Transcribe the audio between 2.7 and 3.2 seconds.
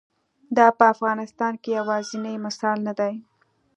نه دی.